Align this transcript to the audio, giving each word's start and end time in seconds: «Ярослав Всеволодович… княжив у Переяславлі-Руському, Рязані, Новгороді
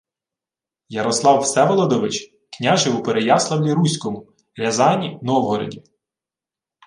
«Ярослав 0.89 1.41
Всеволодович… 1.43 2.31
княжив 2.57 2.99
у 2.99 3.03
Переяславлі-Руському, 3.03 4.27
Рязані, 4.55 5.19
Новгороді 5.21 5.83